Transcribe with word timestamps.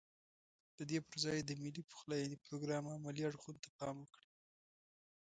ددې 0.77 0.97
پرځای 1.07 1.37
د 1.45 1.51
ملي 1.61 1.83
پخلاينې 1.91 2.37
پروګرام 2.45 2.83
عملي 2.95 3.23
اړخونو 3.25 3.61
ته 3.63 3.69
پام 3.77 3.95
وکړي. 3.99 4.29